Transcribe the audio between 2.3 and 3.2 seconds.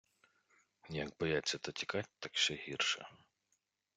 ще гірше.